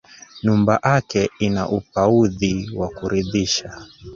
[0.43, 3.69] Numba ake ina upanudhi wa kuridhisha.